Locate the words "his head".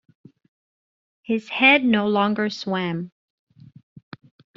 1.21-1.83